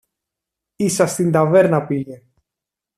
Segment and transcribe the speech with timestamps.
[0.75, 2.23] Ίσα στην ταβέρνα πήγε.